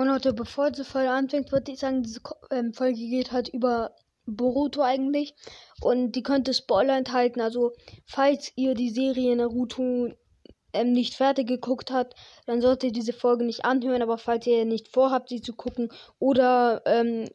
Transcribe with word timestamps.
Leute, 0.00 0.32
bevor 0.32 0.70
diese 0.70 0.84
Folge 0.84 1.10
anfängt, 1.10 1.52
würde 1.52 1.72
ich 1.72 1.78
sagen, 1.78 2.02
diese 2.02 2.20
ähm, 2.50 2.72
Folge 2.72 2.98
geht 2.98 3.32
halt 3.32 3.48
über 3.48 3.94
Boruto 4.26 4.82
eigentlich. 4.82 5.34
Und 5.80 6.12
die 6.12 6.22
könnte 6.22 6.54
Spoiler 6.54 6.96
enthalten. 6.96 7.40
Also, 7.40 7.72
falls 8.06 8.52
ihr 8.56 8.74
die 8.74 8.90
Serie 8.90 9.36
Naruto 9.36 10.12
ähm, 10.72 10.92
nicht 10.92 11.14
fertig 11.14 11.48
geguckt 11.48 11.90
habt, 11.90 12.14
dann 12.46 12.60
solltet 12.60 12.84
ihr 12.84 12.92
diese 12.92 13.12
Folge 13.12 13.44
nicht 13.44 13.64
anhören. 13.64 14.02
Aber 14.02 14.18
falls 14.18 14.46
ihr 14.46 14.64
nicht 14.64 14.88
vorhabt, 14.88 15.28
sie 15.28 15.42
zu 15.42 15.52
gucken 15.54 15.92
oder 16.18 16.82
ähm, 16.86 17.28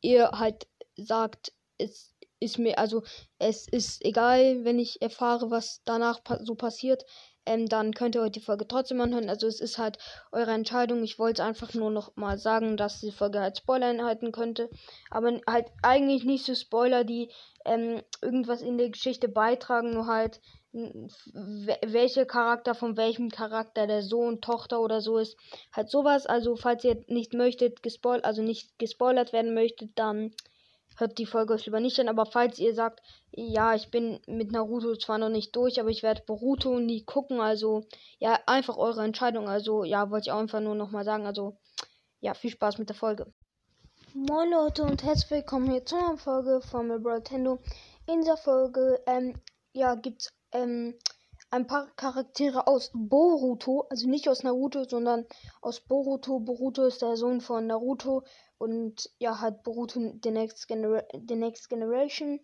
ihr 0.00 0.30
halt 0.32 0.68
sagt, 0.96 1.52
es 1.78 2.14
ist 2.40 2.58
mir, 2.58 2.78
also 2.78 3.02
es 3.38 3.66
ist 3.66 4.04
egal, 4.04 4.64
wenn 4.64 4.78
ich 4.78 5.02
erfahre, 5.02 5.50
was 5.50 5.82
danach 5.84 6.22
pa 6.22 6.38
so 6.44 6.54
passiert, 6.54 7.04
ähm, 7.46 7.68
dann 7.68 7.92
könnt 7.92 8.14
ihr 8.14 8.22
euch 8.22 8.32
die 8.32 8.40
Folge 8.40 8.66
trotzdem 8.66 9.00
anhören. 9.00 9.28
Also 9.28 9.46
es 9.46 9.60
ist 9.60 9.78
halt 9.78 9.98
eure 10.32 10.52
Entscheidung. 10.52 11.02
Ich 11.02 11.18
wollte 11.18 11.44
einfach 11.44 11.74
nur 11.74 11.90
noch 11.90 12.16
mal 12.16 12.38
sagen, 12.38 12.76
dass 12.76 13.00
die 13.00 13.12
Folge 13.12 13.40
halt 13.40 13.58
Spoiler 13.58 13.90
enthalten 13.90 14.32
könnte. 14.32 14.70
Aber 15.10 15.40
halt 15.46 15.66
eigentlich 15.82 16.24
nicht 16.24 16.44
so 16.44 16.54
Spoiler, 16.54 17.04
die 17.04 17.30
ähm, 17.64 18.02
irgendwas 18.22 18.62
in 18.62 18.78
der 18.78 18.90
Geschichte 18.90 19.28
beitragen, 19.28 19.92
nur 19.92 20.06
halt 20.06 20.40
welcher 20.72 22.26
Charakter 22.26 22.74
von 22.74 22.96
welchem 22.96 23.30
Charakter 23.30 23.86
der 23.86 24.02
Sohn, 24.02 24.40
Tochter 24.40 24.80
oder 24.80 25.00
so 25.00 25.18
ist. 25.18 25.36
Halt 25.72 25.88
sowas. 25.88 26.26
Also 26.26 26.56
falls 26.56 26.82
ihr 26.82 27.04
nicht 27.06 27.32
möchtet, 27.32 27.82
gespoilert, 27.82 28.24
also 28.24 28.42
nicht 28.42 28.76
gespoilert 28.78 29.32
werden 29.32 29.54
möchtet, 29.54 29.90
dann 29.94 30.32
hört 30.96 31.18
die 31.18 31.26
Folge 31.26 31.54
euch 31.54 31.66
lieber 31.66 31.80
nicht 31.80 31.98
an. 32.00 32.08
Aber 32.08 32.26
falls 32.26 32.58
ihr 32.58 32.74
sagt, 32.74 33.00
ja, 33.32 33.74
ich 33.74 33.90
bin 33.90 34.20
mit 34.26 34.52
Naruto 34.52 34.96
zwar 34.96 35.18
noch 35.18 35.28
nicht 35.28 35.54
durch, 35.56 35.80
aber 35.80 35.90
ich 35.90 36.02
werde 36.02 36.22
Boruto 36.26 36.78
nie 36.78 37.04
gucken, 37.04 37.40
also 37.40 37.84
ja, 38.18 38.38
einfach 38.46 38.76
eure 38.76 39.04
Entscheidung. 39.04 39.48
Also 39.48 39.84
ja, 39.84 40.10
wollte 40.10 40.28
ich 40.28 40.32
auch 40.32 40.38
einfach 40.38 40.60
nur 40.60 40.74
nochmal 40.74 41.04
sagen. 41.04 41.26
Also 41.26 41.56
ja, 42.20 42.34
viel 42.34 42.50
Spaß 42.50 42.78
mit 42.78 42.88
der 42.88 42.96
Folge. 42.96 43.32
Moin 44.14 44.50
Leute 44.50 44.84
und 44.84 45.02
herzlich 45.02 45.30
willkommen 45.30 45.70
hier 45.70 45.84
zu 45.84 45.96
einer 45.96 46.16
Folge 46.16 46.60
von 46.60 46.86
Nintendo. 46.86 47.58
In 48.06 48.20
dieser 48.20 48.36
Folge, 48.36 49.00
ähm, 49.06 49.34
ja, 49.72 49.96
gibt's 49.96 50.32
ähm, 50.52 50.94
ein 51.50 51.66
paar 51.66 51.86
Charaktere 51.96 52.66
aus 52.66 52.90
Boruto, 52.94 53.86
also 53.90 54.08
nicht 54.08 54.28
aus 54.28 54.42
Naruto, 54.42 54.84
sondern 54.84 55.26
aus 55.60 55.80
Boruto. 55.80 56.40
Boruto 56.40 56.84
ist 56.84 57.02
der 57.02 57.16
Sohn 57.16 57.40
von 57.40 57.66
Naruto 57.66 58.24
und 58.64 59.10
ja, 59.18 59.42
hat 59.42 59.62
Boruto 59.62 60.00
The 60.22 60.30
Next, 60.30 60.66
Genera 60.68 61.02
The 61.12 61.36
Next 61.36 61.68
Generation. 61.68 62.40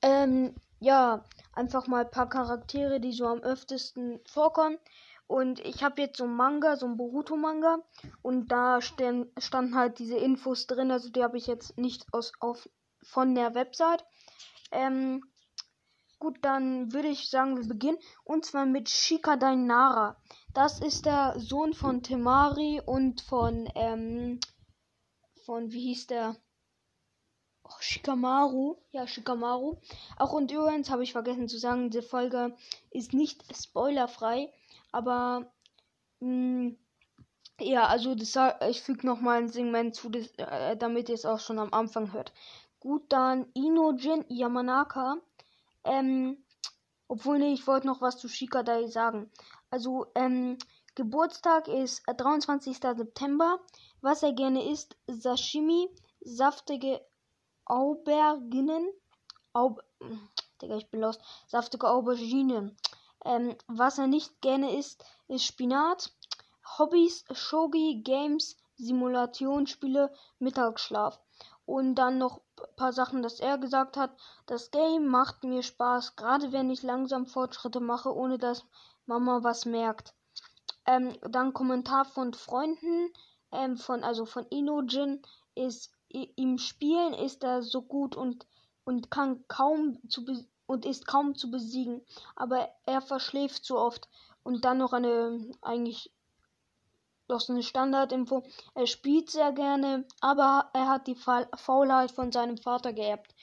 Ähm, 0.00 0.54
ja, 0.78 1.24
einfach 1.52 1.88
mal 1.88 2.04
ein 2.04 2.10
paar 2.10 2.28
Charaktere, 2.28 3.00
die 3.00 3.12
so 3.12 3.26
am 3.26 3.40
öftesten 3.40 4.20
vorkommen. 4.26 4.78
Und 5.26 5.58
ich 5.60 5.82
habe 5.82 6.02
jetzt 6.02 6.18
so 6.18 6.24
ein 6.24 6.34
Manga, 6.34 6.76
so 6.76 6.86
ein 6.86 6.96
Boruto-Manga. 6.96 7.80
Und 8.22 8.52
da 8.52 8.80
stehen, 8.80 9.30
standen 9.38 9.74
halt 9.74 9.98
diese 9.98 10.16
Infos 10.16 10.68
drin. 10.68 10.92
Also 10.92 11.10
die 11.10 11.22
habe 11.22 11.36
ich 11.36 11.48
jetzt 11.48 11.76
nicht 11.76 12.06
aus, 12.12 12.32
auf, 12.38 12.68
von 13.02 13.34
der 13.34 13.54
Website. 13.54 14.04
Ähm, 14.70 15.24
gut, 16.20 16.38
dann 16.42 16.92
würde 16.92 17.08
ich 17.08 17.28
sagen, 17.28 17.56
wir 17.58 17.66
beginnen. 17.66 17.98
Und 18.22 18.44
zwar 18.44 18.66
mit 18.66 18.88
Shikadai 18.88 19.56
Nara. 19.56 20.16
Das 20.54 20.80
ist 20.80 21.06
der 21.06 21.34
Sohn 21.38 21.74
von 21.74 22.04
Temari 22.04 22.80
und 22.84 23.20
von 23.20 23.68
ähm, 23.74 24.38
von, 25.44 25.72
wie 25.72 25.80
hieß 25.80 26.06
der? 26.08 26.36
Oh, 27.64 27.76
Shikamaru. 27.80 28.76
Ja, 28.92 29.06
Shikamaru. 29.06 29.76
Auch 30.16 30.32
und 30.32 30.50
übrigens 30.50 30.90
habe 30.90 31.02
ich 31.02 31.12
vergessen 31.12 31.48
zu 31.48 31.58
sagen, 31.58 31.90
diese 31.90 32.02
Folge 32.02 32.56
ist 32.90 33.12
nicht 33.12 33.44
spoilerfrei. 33.56 34.52
Aber 34.92 35.52
mh, 36.20 36.28
mm, 36.28 36.78
ja, 37.60 37.86
also 37.86 38.14
das, 38.14 38.36
ich 38.68 38.82
füge 38.82 39.06
nochmal 39.06 39.38
ein 39.38 39.48
Segment 39.48 39.94
zu, 39.94 40.08
das, 40.08 40.26
äh, 40.38 40.76
damit 40.76 41.08
ihr 41.08 41.14
es 41.14 41.26
auch 41.26 41.40
schon 41.40 41.58
am 41.58 41.72
Anfang 41.72 42.12
hört. 42.12 42.32
Gut, 42.80 43.04
dann 43.12 43.46
Inojin 43.54 44.24
Yamanaka. 44.28 45.16
Ähm, 45.84 46.42
obwohl, 47.08 47.38
nee, 47.38 47.52
ich 47.52 47.66
wollte 47.66 47.86
noch 47.86 48.00
was 48.00 48.18
zu 48.18 48.28
Shikadai 48.28 48.86
sagen. 48.86 49.30
Also, 49.70 50.06
ähm, 50.14 50.56
Geburtstag 50.94 51.68
ist 51.68 52.02
23. 52.06 52.78
September. 52.78 53.60
Was 54.02 54.22
er 54.22 54.32
gerne 54.32 54.68
isst, 54.70 54.96
Sashimi, 55.06 55.88
saftige 56.20 57.04
Auberginen, 57.64 58.88
Aub 59.52 59.82
Digga, 60.60 60.76
ich 60.76 60.90
bin 60.90 61.00
lost, 61.00 61.20
saftige 61.46 61.88
Aubergine. 61.88 62.74
Ähm, 63.24 63.56
was 63.66 63.98
er 63.98 64.06
nicht 64.06 64.40
gerne 64.40 64.76
isst, 64.76 65.04
ist 65.28 65.44
Spinat. 65.44 66.12
Hobbys, 66.78 67.24
Shogi, 67.32 68.02
Games, 68.04 68.56
Simulationsspiele, 68.76 70.12
Mittagsschlaf. 70.38 71.20
Und 71.66 71.94
dann 71.94 72.18
noch 72.18 72.40
ein 72.58 72.76
paar 72.76 72.92
Sachen, 72.92 73.22
dass 73.22 73.40
er 73.40 73.58
gesagt 73.58 73.96
hat. 73.96 74.16
Das 74.46 74.70
Game 74.70 75.06
macht 75.06 75.44
mir 75.44 75.62
Spaß, 75.62 76.16
gerade 76.16 76.52
wenn 76.52 76.70
ich 76.70 76.82
langsam 76.82 77.26
Fortschritte 77.26 77.80
mache, 77.80 78.14
ohne 78.14 78.38
dass 78.38 78.64
Mama 79.06 79.42
was 79.42 79.64
merkt. 79.64 80.14
Ähm, 80.86 81.16
dann 81.22 81.52
Kommentar 81.52 82.04
von 82.04 82.34
Freunden 82.34 83.12
ähm, 83.52 83.76
von, 83.76 84.04
also 84.04 84.24
von 84.24 84.46
Inojin 84.46 85.22
ist 85.54 85.92
im 86.08 86.58
Spielen 86.58 87.14
ist 87.14 87.44
er 87.44 87.62
so 87.62 87.82
gut 87.82 88.16
und, 88.16 88.46
und 88.84 89.10
kann 89.10 89.44
kaum 89.46 89.98
zu 90.08 90.24
und 90.66 90.84
ist 90.84 91.06
kaum 91.06 91.34
zu 91.34 91.50
besiegen. 91.50 92.00
Aber 92.36 92.68
er 92.86 93.00
verschläft 93.00 93.64
zu 93.64 93.76
oft. 93.76 94.08
Und 94.42 94.64
dann 94.64 94.78
noch 94.78 94.92
eine 94.92 95.52
eigentlich 95.62 96.10
doch 97.28 97.40
so 97.40 97.52
eine 97.52 97.62
Standardinfo. 97.62 98.42
Er 98.74 98.86
spielt 98.86 99.30
sehr 99.30 99.52
gerne, 99.52 100.04
aber 100.20 100.70
er 100.72 100.88
hat 100.88 101.06
die 101.06 101.14
Faulheit 101.14 102.10
von 102.10 102.32
seinem 102.32 102.56
Vater 102.56 102.92
geerbt. 102.92 103.34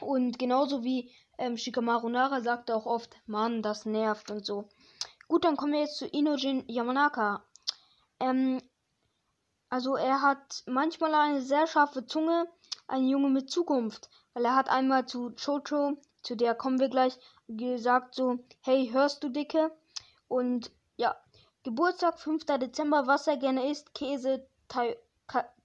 Und 0.00 0.38
genauso 0.38 0.82
wie 0.82 1.10
ähm, 1.38 1.56
Shikamaru 1.56 2.08
Nara 2.08 2.40
sagt 2.40 2.70
er 2.70 2.76
auch 2.76 2.86
oft, 2.86 3.14
Mann, 3.26 3.62
das 3.62 3.84
nervt 3.84 4.30
und 4.30 4.46
so. 4.46 4.68
Gut, 5.28 5.44
dann 5.44 5.56
kommen 5.56 5.72
wir 5.72 5.80
jetzt 5.80 5.98
zu 5.98 6.06
Inojin 6.06 6.64
Yamanaka. 6.68 7.44
Ähm, 8.20 8.62
also 9.76 9.94
er 9.94 10.22
hat 10.22 10.62
manchmal 10.64 11.14
eine 11.14 11.42
sehr 11.42 11.66
scharfe 11.66 12.06
Zunge, 12.06 12.48
ein 12.88 13.06
Junge 13.06 13.28
mit 13.28 13.50
Zukunft, 13.50 14.08
weil 14.32 14.46
er 14.46 14.56
hat 14.56 14.70
einmal 14.70 15.04
zu 15.04 15.32
Chocho, 15.32 15.98
zu 16.22 16.34
der 16.34 16.54
kommen 16.54 16.80
wir 16.80 16.88
gleich, 16.88 17.18
gesagt 17.46 18.14
so, 18.14 18.38
hey, 18.62 18.88
hörst 18.90 19.22
du 19.22 19.28
Dicke? 19.28 19.70
Und 20.28 20.70
ja, 20.96 21.14
Geburtstag 21.62 22.18
5. 22.18 22.46
Dezember, 22.46 23.06
was 23.06 23.26
er 23.26 23.36
gerne 23.36 23.70
isst, 23.70 23.92
Käse, 23.92 24.46
Ta 24.66 24.94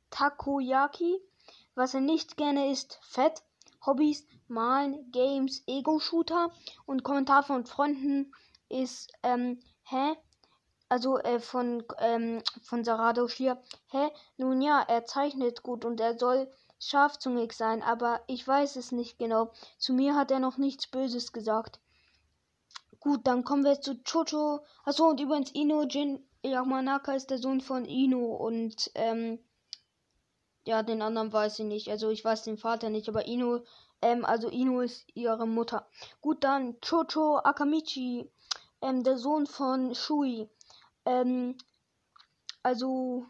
Takoyaki. 0.09 1.17
Was 1.75 1.94
er 1.94 2.01
nicht 2.01 2.35
gerne 2.35 2.69
isst, 2.69 3.00
Fett. 3.03 3.41
Hobbys, 3.85 4.27
Malen, 4.50 5.09
Games, 5.13 5.63
Ego-Shooter. 5.67 6.51
Und 6.85 7.03
Kommentar 7.03 7.44
von 7.44 7.66
Freunden 7.66 8.33
ist, 8.67 9.13
ähm, 9.23 9.61
hä? 9.83 10.17
Also 10.91 11.19
äh, 11.19 11.40
von, 11.40 11.85
ähm, 12.00 12.44
von 12.63 12.84
Sarado 12.84 13.29
Schier, 13.29 13.57
hä? 13.91 14.12
Nun 14.35 14.62
ja, 14.62 14.84
er 14.85 15.06
zeichnet 15.06 15.63
gut 15.63 15.85
und 15.85 16.02
er 16.02 16.19
soll 16.19 16.52
scharfzungig 16.79 17.53
sein, 17.53 17.81
aber 17.81 18.19
ich 18.28 18.46
weiß 18.46 18.75
es 18.75 18.91
nicht 18.91 19.18
genau. 19.18 19.53
Zu 19.78 19.94
mir 19.94 20.16
hat 20.16 20.31
er 20.31 20.40
noch 20.40 20.57
nichts 20.57 20.88
Böses 20.88 21.31
gesagt. 21.31 21.80
Gut, 23.00 23.22
dann 23.24 23.46
kommen 23.46 23.63
wir 23.63 23.80
zu 23.80 24.03
Chocho. 24.03 24.66
Achso, 24.84 25.06
und 25.06 25.22
übrigens 25.22 25.56
Ino 25.56 25.84
Jin 25.84 26.28
Yamanaka 26.44 27.13
ist 27.13 27.30
der 27.30 27.38
Sohn 27.38 27.62
von 27.62 27.85
Ino 27.85 28.35
und 28.35 28.91
ähm, 28.96 29.40
ja, 30.66 30.84
den 30.84 31.01
anderen 31.01 31.31
weiß 31.31 31.59
ich 31.59 31.66
nicht. 31.66 31.90
Also 31.90 32.09
ich 32.09 32.25
weiß 32.25 32.44
den 32.44 32.57
Vater 32.57 32.90
nicht, 32.90 33.07
aber 33.07 33.28
Ino, 33.28 33.63
ähm, 34.01 34.25
also 34.25 34.50
Ino 34.50 34.81
ist 34.81 35.06
ihre 35.13 35.47
Mutter. 35.47 35.88
Gut, 36.19 36.44
dann 36.44 36.81
Chocho 36.81 37.38
Akamichi, 37.38 38.30
ähm, 38.81 39.06
der 39.06 39.18
Sohn 39.18 39.47
von 39.47 39.96
Shui. 39.96 40.50
Ähm, 41.06 41.57
also, 42.63 43.25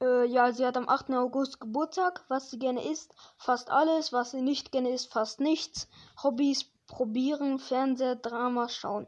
äh, 0.00 0.26
ja, 0.26 0.52
sie 0.52 0.66
hat 0.66 0.76
am 0.76 0.88
8. 0.88 1.10
August 1.10 1.60
Geburtstag. 1.60 2.24
Was 2.28 2.50
sie 2.50 2.58
gerne 2.58 2.84
isst, 2.84 3.14
fast 3.38 3.70
alles. 3.70 4.12
Was 4.12 4.32
sie 4.32 4.42
nicht 4.42 4.72
gerne 4.72 4.90
isst, 4.90 5.12
fast 5.12 5.40
nichts. 5.40 5.88
Hobbys, 6.22 6.64
probieren, 6.86 7.58
Fernseher, 7.58 8.16
Drama 8.16 8.68
schauen. 8.68 9.06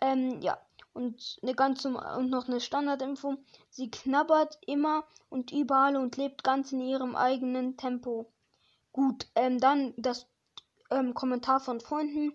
Ähm, 0.00 0.40
ja. 0.40 0.58
Und 0.92 1.38
eine 1.42 1.54
ganze 1.54 1.88
und 1.88 2.30
noch 2.30 2.48
eine 2.48 2.60
Standardinfo. 2.60 3.36
Sie 3.70 3.90
knabbert 3.90 4.58
immer 4.66 5.04
und 5.28 5.52
überall 5.52 5.96
und 5.96 6.16
lebt 6.16 6.42
ganz 6.42 6.72
in 6.72 6.80
ihrem 6.80 7.14
eigenen 7.14 7.76
Tempo. 7.76 8.32
Gut, 8.92 9.28
ähm, 9.36 9.60
dann 9.60 9.94
das 9.96 10.26
ähm, 10.90 11.14
Kommentar 11.14 11.60
von 11.60 11.80
Freunden 11.80 12.32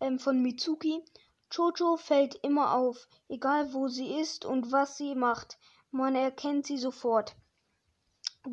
ähm, 0.00 0.18
von 0.18 0.40
Mitsuki. 0.40 1.04
Jojo 1.50 1.96
fällt 1.96 2.36
immer 2.36 2.74
auf, 2.74 3.08
egal 3.28 3.72
wo 3.72 3.88
sie 3.88 4.20
ist 4.20 4.44
und 4.44 4.70
was 4.72 4.96
sie 4.96 5.14
macht. 5.14 5.58
Man 5.90 6.14
erkennt 6.14 6.66
sie 6.66 6.78
sofort. 6.78 7.34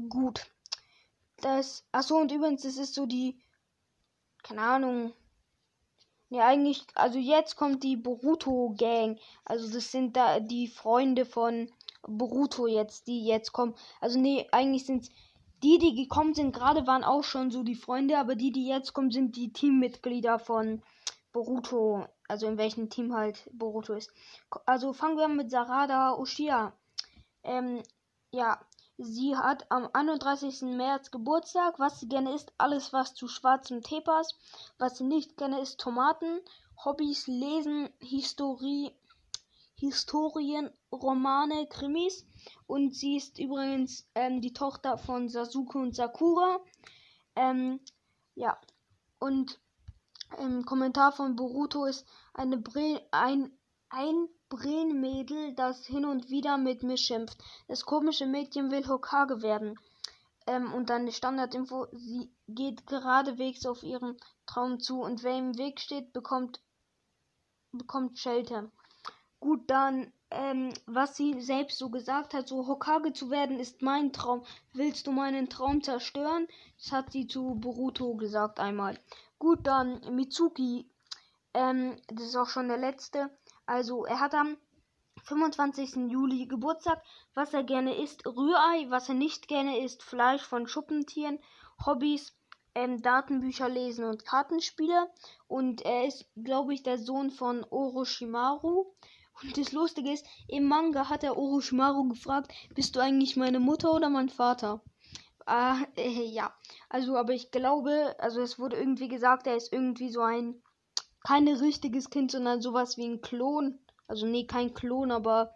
Gut. 0.09 0.47
Das. 1.37 1.85
Achso, 1.91 2.17
und 2.17 2.31
übrigens, 2.31 2.63
das 2.63 2.77
ist 2.77 2.95
so 2.95 3.05
die. 3.05 3.39
Keine 4.43 4.61
Ahnung. 4.61 5.13
Ne, 6.29 6.43
eigentlich. 6.43 6.85
Also 6.95 7.19
jetzt 7.19 7.55
kommt 7.55 7.83
die 7.83 7.95
Boruto 7.95 8.73
Gang. 8.77 9.19
Also 9.45 9.71
das 9.71 9.91
sind 9.91 10.17
da 10.17 10.39
die 10.39 10.67
Freunde 10.67 11.25
von. 11.25 11.71
Boruto 12.07 12.67
jetzt, 12.67 13.07
die 13.07 13.25
jetzt 13.25 13.51
kommen. 13.51 13.75
Also 13.99 14.19
nee, 14.19 14.47
eigentlich 14.51 14.85
sind 14.85 15.09
die, 15.63 15.77
die 15.77 15.95
gekommen 15.95 16.33
sind, 16.33 16.53
gerade 16.53 16.85
waren 16.87 17.03
auch 17.03 17.23
schon 17.23 17.51
so 17.51 17.63
die 17.63 17.75
Freunde, 17.75 18.17
aber 18.17 18.35
die, 18.35 18.51
die 18.51 18.67
jetzt 18.67 18.93
kommen, 18.93 19.11
sind 19.11 19.35
die 19.35 19.51
Teammitglieder 19.51 20.39
von 20.39 20.83
Boruto. 21.37 22.07
Also 22.27 22.47
in 22.47 22.57
welchem 22.57 22.89
Team 22.89 23.13
halt 23.13 23.47
Boruto 23.53 23.93
ist. 23.93 24.11
Also 24.65 24.91
fangen 24.91 25.17
wir 25.17 25.27
mit 25.27 25.51
Sarada 25.51 26.17
Ushia. 26.17 26.73
Ähm, 27.43 27.83
ja, 28.31 28.59
sie 28.97 29.37
hat 29.37 29.69
am 29.69 29.87
31. 29.93 30.61
März 30.63 31.11
Geburtstag. 31.11 31.77
Was 31.77 31.99
sie 31.99 32.07
gerne 32.07 32.33
isst, 32.33 32.51
alles 32.57 32.91
was 32.91 33.13
zu 33.13 33.27
schwarzem 33.27 33.83
Tee 33.83 34.01
passt. 34.01 34.35
Was 34.79 34.97
sie 34.97 35.03
nicht 35.03 35.37
gerne 35.37 35.61
isst, 35.61 35.79
Tomaten. 35.79 36.39
Hobbys, 36.83 37.27
Lesen, 37.27 37.89
Historie, 37.99 38.91
Historien, 39.75 40.71
Romane, 40.91 41.67
Krimis. 41.67 42.25
Und 42.65 42.95
sie 42.95 43.17
ist 43.17 43.37
übrigens 43.37 44.09
ähm, 44.15 44.41
die 44.41 44.53
Tochter 44.53 44.97
von 44.97 45.29
Sasuke 45.29 45.77
und 45.77 45.95
Sakura. 45.95 46.59
Ähm, 47.35 47.79
ja, 48.33 48.57
und 49.19 49.59
im 50.39 50.65
Kommentar 50.65 51.11
von 51.11 51.35
Boruto 51.35 51.85
ist 51.85 52.05
eine 52.33 52.57
Bre 52.57 53.01
ein, 53.11 53.51
ein 53.89 54.27
Brenmädel, 54.49 55.53
das 55.55 55.85
hin 55.85 56.05
und 56.05 56.29
wieder 56.29 56.57
mit 56.57 56.83
mir 56.83 56.97
schimpft. 56.97 57.37
Das 57.67 57.85
komische 57.85 58.25
Mädchen 58.25 58.71
will 58.71 58.87
Hokage 58.87 59.41
werden. 59.41 59.79
Ähm, 60.45 60.73
und 60.73 60.89
dann 60.89 61.05
die 61.05 61.11
Standardinfo, 61.11 61.87
sie 61.91 62.31
geht 62.47 62.87
geradewegs 62.87 63.65
auf 63.65 63.83
ihren 63.83 64.17
Traum 64.45 64.79
zu 64.79 65.01
und 65.01 65.23
wer 65.23 65.37
im 65.37 65.57
Weg 65.57 65.81
steht, 65.81 66.13
bekommt, 66.13 66.61
bekommt 67.73 68.17
Shelter. 68.17 68.71
Gut, 69.39 69.69
dann, 69.69 70.13
ähm, 70.29 70.73
was 70.85 71.15
sie 71.15 71.41
selbst 71.41 71.77
so 71.77 71.89
gesagt 71.89 72.33
hat, 72.33 72.47
so 72.47 72.67
Hokage 72.67 73.13
zu 73.13 73.29
werden 73.29 73.59
ist 73.59 73.81
mein 73.81 74.11
Traum. 74.11 74.43
Willst 74.73 75.07
du 75.07 75.11
meinen 75.11 75.49
Traum 75.49 75.81
zerstören? 75.81 76.47
Das 76.77 76.91
hat 76.91 77.11
sie 77.11 77.27
zu 77.27 77.55
Boruto 77.55 78.15
gesagt 78.15 78.59
einmal. 78.59 78.99
Gut, 79.39 79.65
dann 79.65 80.01
Mitsuki. 80.13 80.89
Ähm, 81.53 81.95
das 82.07 82.27
ist 82.27 82.35
auch 82.35 82.49
schon 82.49 82.67
der 82.67 82.77
letzte. 82.77 83.29
Also, 83.65 84.05
er 84.05 84.19
hat 84.19 84.33
am 84.33 84.57
25. 85.23 86.11
Juli 86.11 86.45
Geburtstag. 86.45 87.01
Was 87.33 87.53
er 87.53 87.63
gerne 87.63 87.95
isst, 88.01 88.25
Rührei. 88.25 88.85
Was 88.89 89.07
er 89.07 89.15
nicht 89.15 89.47
gerne 89.47 89.79
isst, 89.79 90.03
Fleisch 90.03 90.43
von 90.43 90.67
Schuppentieren. 90.67 91.39
Hobbys, 91.85 92.33
ähm, 92.75 93.01
Datenbücher 93.01 93.69
lesen 93.69 94.03
und 94.03 94.25
Kartenspiele. 94.25 95.09
Und 95.47 95.83
er 95.83 96.05
ist, 96.05 96.25
glaube 96.35 96.73
ich, 96.73 96.83
der 96.83 96.97
Sohn 96.97 97.31
von 97.31 97.65
Orochimaru. 97.69 98.91
Und 99.43 99.57
das 99.57 99.71
Lustige 99.71 100.11
ist, 100.11 100.25
im 100.47 100.65
Manga 100.65 101.09
hat 101.09 101.23
er 101.23 101.37
Orochimaru 101.37 102.09
gefragt, 102.09 102.51
bist 102.73 102.95
du 102.95 102.99
eigentlich 102.99 103.35
meine 103.35 103.59
Mutter 103.59 103.93
oder 103.93 104.09
mein 104.09 104.29
Vater? 104.29 104.81
Ah, 105.45 105.77
äh, 105.95 106.23
ja. 106.25 106.53
Also, 106.89 107.15
aber 107.15 107.33
ich 107.33 107.51
glaube, 107.51 108.15
also 108.19 108.41
es 108.41 108.59
wurde 108.59 108.77
irgendwie 108.77 109.07
gesagt, 109.07 109.47
er 109.47 109.55
ist 109.55 109.71
irgendwie 109.71 110.09
so 110.09 110.21
ein, 110.21 110.61
kein 111.23 111.47
richtiges 111.47 112.09
Kind, 112.09 112.31
sondern 112.31 112.61
sowas 112.61 112.97
wie 112.97 113.07
ein 113.07 113.21
Klon. 113.21 113.79
Also, 114.07 114.25
nee, 114.25 114.45
kein 114.45 114.73
Klon, 114.73 115.11
aber 115.11 115.53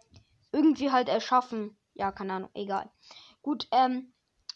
irgendwie 0.52 0.90
halt 0.90 1.08
erschaffen. 1.08 1.76
Ja, 1.94 2.12
keine 2.12 2.34
Ahnung, 2.34 2.50
egal. 2.54 2.90
Gut, 3.42 3.68
ähm, 3.72 4.12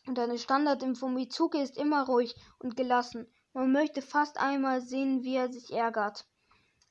und 0.07 0.19
eine 0.19 0.39
Standardinfo 0.39 1.09
Mitsuki 1.09 1.61
ist 1.61 1.77
immer 1.77 2.07
ruhig 2.07 2.35
und 2.59 2.77
gelassen. 2.77 3.27
Man 3.53 3.73
möchte 3.73 4.03
fast 4.03 4.39
einmal 4.39 4.81
sehen, 4.81 5.23
wie 5.25 5.35
er 5.35 5.53
sich 5.53 5.73
ärgert. 5.73 6.27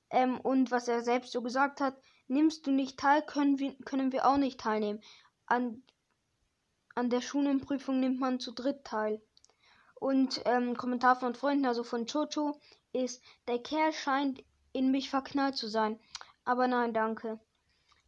Ähm, 0.10 0.40
und 0.40 0.70
was 0.70 0.88
er 0.88 1.02
selbst 1.02 1.32
so 1.32 1.42
gesagt 1.42 1.80
hat, 1.80 1.96
Nimmst 2.28 2.66
du 2.66 2.72
nicht 2.72 2.98
teil, 2.98 3.22
können 3.22 3.60
wir, 3.60 3.76
können 3.86 4.12
wir 4.12 4.26
auch 4.26 4.38
nicht 4.38 4.60
teilnehmen. 4.60 5.02
An, 5.46 5.84
an 6.96 7.10
der 7.10 7.22
Schulenprüfung 7.22 8.00
nimmt 8.00 8.20
man 8.20 8.40
zu 8.40 8.52
dritt 8.52 8.84
teil. 8.84 9.22
Und 9.96 10.42
ähm, 10.46 10.76
Kommentar 10.76 11.16
von 11.16 11.36
Freunden, 11.36 11.66
also 11.66 11.84
von 11.84 12.06
Chocho, 12.06 12.60
ist, 12.94 13.22
der 13.48 13.60
Kerl 13.60 13.94
scheint 13.94 14.44
in 14.74 14.92
mich 14.92 15.10
verknallt 15.10 15.56
zu 15.56 15.68
sein. 15.68 16.00
Aber 16.44 16.68
nein, 16.68 16.94
danke. 16.94 17.40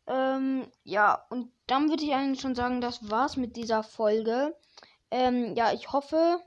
Ähm, 0.06 0.72
ja, 0.84 1.26
und 1.30 1.52
dann 1.68 1.90
würde 1.90 2.04
ich 2.04 2.14
eigentlich 2.14 2.42
schon 2.42 2.56
sagen, 2.56 2.82
das 2.82 3.10
war's 3.10 3.36
mit 3.36 3.56
dieser 3.56 3.84
Folge. 3.84 4.56
Ähm, 5.12 5.56
ja, 5.56 5.74
ich 5.74 5.92
hoffe, 5.92 6.42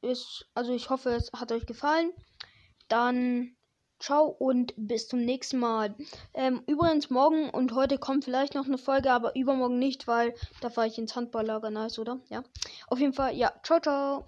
es, 0.00 0.46
also 0.54 0.72
ich 0.72 0.90
hoffe, 0.90 1.10
es 1.10 1.30
hat 1.32 1.52
euch 1.52 1.66
gefallen. 1.66 2.12
Dann 2.88 3.56
Ciao 4.04 4.26
und 4.26 4.74
bis 4.76 5.08
zum 5.08 5.24
nächsten 5.24 5.58
Mal. 5.58 5.94
Ähm, 6.34 6.62
übrigens, 6.66 7.08
morgen 7.08 7.48
und 7.48 7.72
heute 7.72 7.96
kommt 7.96 8.26
vielleicht 8.26 8.54
noch 8.54 8.66
eine 8.66 8.76
Folge, 8.76 9.10
aber 9.10 9.34
übermorgen 9.34 9.78
nicht, 9.78 10.06
weil 10.06 10.34
da 10.60 10.68
fahre 10.68 10.88
ich 10.88 10.98
ins 10.98 11.16
Handballlager. 11.16 11.70
Nice, 11.70 11.98
oder? 11.98 12.20
Ja. 12.28 12.44
Auf 12.88 12.98
jeden 12.98 13.14
Fall, 13.14 13.34
ja. 13.34 13.50
Ciao, 13.62 13.80
ciao. 13.80 14.22